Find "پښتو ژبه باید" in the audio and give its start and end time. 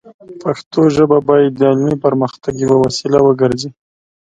0.41-1.51